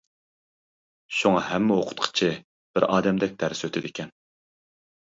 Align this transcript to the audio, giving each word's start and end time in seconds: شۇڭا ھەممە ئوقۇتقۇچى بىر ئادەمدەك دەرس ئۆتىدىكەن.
شۇڭا 1.17 1.43
ھەممە 1.49 1.77
ئوقۇتقۇچى 1.83 2.31
بىر 2.73 2.89
ئادەمدەك 2.91 3.39
دەرس 3.45 3.67
ئۆتىدىكەن. 3.71 4.15